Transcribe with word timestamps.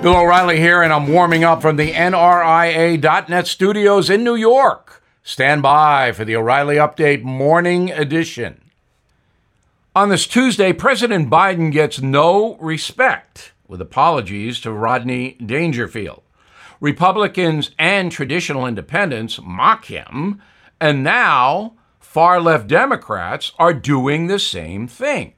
Bill 0.00 0.14
O'Reilly 0.14 0.60
here, 0.60 0.80
and 0.80 0.92
I'm 0.92 1.08
warming 1.08 1.42
up 1.42 1.60
from 1.60 1.74
the 1.74 1.90
NRIA.net 1.90 3.48
studios 3.48 4.08
in 4.08 4.22
New 4.22 4.36
York. 4.36 5.02
Stand 5.24 5.60
by 5.60 6.12
for 6.12 6.24
the 6.24 6.36
O'Reilly 6.36 6.76
Update 6.76 7.22
Morning 7.22 7.90
Edition. 7.90 8.70
On 9.96 10.08
this 10.08 10.28
Tuesday, 10.28 10.72
President 10.72 11.28
Biden 11.28 11.72
gets 11.72 12.00
no 12.00 12.56
respect, 12.58 13.50
with 13.66 13.80
apologies 13.80 14.60
to 14.60 14.70
Rodney 14.70 15.32
Dangerfield. 15.44 16.22
Republicans 16.80 17.72
and 17.76 18.12
traditional 18.12 18.66
independents 18.66 19.40
mock 19.42 19.86
him, 19.86 20.40
and 20.80 21.02
now 21.02 21.74
far 21.98 22.40
left 22.40 22.68
Democrats 22.68 23.50
are 23.58 23.74
doing 23.74 24.28
the 24.28 24.38
same 24.38 24.86
thing. 24.86 25.32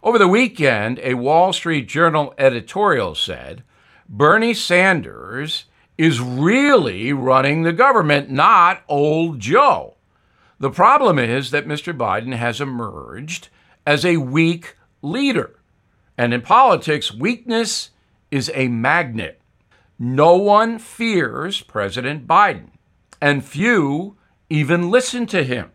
Over 0.00 0.18
the 0.18 0.28
weekend, 0.28 1.00
a 1.02 1.14
Wall 1.14 1.52
Street 1.52 1.88
Journal 1.88 2.32
editorial 2.38 3.16
said 3.16 3.64
Bernie 4.08 4.54
Sanders 4.54 5.64
is 5.96 6.20
really 6.20 7.12
running 7.12 7.62
the 7.62 7.72
government, 7.72 8.30
not 8.30 8.82
old 8.88 9.40
Joe. 9.40 9.96
The 10.60 10.70
problem 10.70 11.18
is 11.18 11.50
that 11.50 11.66
Mr. 11.66 11.96
Biden 11.96 12.34
has 12.34 12.60
emerged 12.60 13.48
as 13.84 14.04
a 14.04 14.18
weak 14.18 14.76
leader. 15.02 15.58
And 16.16 16.32
in 16.32 16.42
politics, 16.42 17.12
weakness 17.12 17.90
is 18.30 18.52
a 18.54 18.68
magnet. 18.68 19.40
No 19.98 20.36
one 20.36 20.78
fears 20.78 21.60
President 21.62 22.24
Biden, 22.26 22.70
and 23.20 23.44
few 23.44 24.16
even 24.48 24.92
listen 24.92 25.26
to 25.26 25.42
him. 25.42 25.72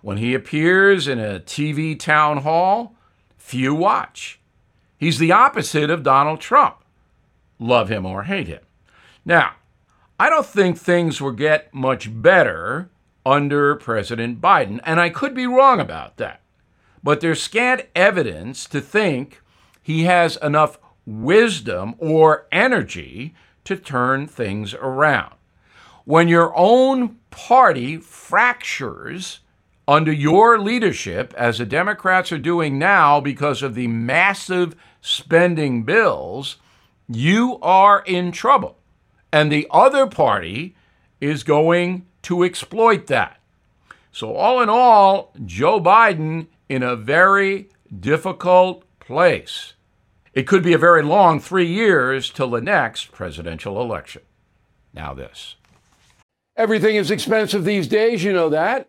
When 0.00 0.16
he 0.16 0.32
appears 0.32 1.06
in 1.06 1.18
a 1.18 1.40
TV 1.40 1.98
town 1.98 2.38
hall, 2.38 2.96
few 3.42 3.74
watch. 3.74 4.38
He's 4.96 5.18
the 5.18 5.32
opposite 5.32 5.90
of 5.90 6.04
Donald 6.04 6.40
Trump. 6.40 6.76
Love 7.58 7.90
him 7.90 8.06
or 8.06 8.22
hate 8.22 8.46
him. 8.46 8.62
Now, 9.24 9.56
I 10.18 10.30
don't 10.30 10.46
think 10.46 10.78
things 10.78 11.20
will 11.20 11.32
get 11.32 11.74
much 11.74 12.08
better 12.22 12.88
under 13.26 13.74
President 13.74 14.40
Biden, 14.40 14.80
and 14.84 15.00
I 15.00 15.10
could 15.10 15.34
be 15.34 15.46
wrong 15.46 15.80
about 15.80 16.16
that. 16.16 16.40
But 17.02 17.20
there's 17.20 17.42
scant 17.42 17.82
evidence 17.96 18.66
to 18.66 18.80
think 18.80 19.42
he 19.82 20.04
has 20.04 20.36
enough 20.36 20.78
wisdom 21.04 21.96
or 21.98 22.46
energy 22.52 23.34
to 23.64 23.76
turn 23.76 24.28
things 24.28 24.72
around. 24.74 25.34
When 26.04 26.28
your 26.28 26.52
own 26.56 27.16
party 27.30 27.96
fractures 27.96 29.40
under 29.86 30.12
your 30.12 30.58
leadership, 30.58 31.34
as 31.36 31.58
the 31.58 31.66
Democrats 31.66 32.30
are 32.32 32.38
doing 32.38 32.78
now 32.78 33.20
because 33.20 33.62
of 33.62 33.74
the 33.74 33.88
massive 33.88 34.76
spending 35.00 35.82
bills, 35.82 36.56
you 37.08 37.58
are 37.62 38.02
in 38.06 38.32
trouble. 38.32 38.78
And 39.32 39.50
the 39.50 39.66
other 39.70 40.06
party 40.06 40.76
is 41.20 41.42
going 41.42 42.06
to 42.22 42.44
exploit 42.44 43.06
that. 43.08 43.40
So, 44.12 44.34
all 44.34 44.60
in 44.60 44.68
all, 44.68 45.32
Joe 45.44 45.80
Biden 45.80 46.46
in 46.68 46.82
a 46.82 46.96
very 46.96 47.68
difficult 47.98 48.84
place. 49.00 49.72
It 50.34 50.46
could 50.46 50.62
be 50.62 50.72
a 50.72 50.78
very 50.78 51.02
long 51.02 51.40
three 51.40 51.66
years 51.66 52.30
till 52.30 52.50
the 52.50 52.60
next 52.60 53.12
presidential 53.12 53.80
election. 53.80 54.22
Now, 54.94 55.14
this. 55.14 55.56
Everything 56.56 56.96
is 56.96 57.10
expensive 57.10 57.64
these 57.64 57.88
days, 57.88 58.22
you 58.22 58.32
know 58.32 58.50
that. 58.50 58.88